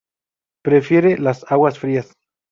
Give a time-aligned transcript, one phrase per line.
[0.65, 2.11] Prefiere las aguas frías.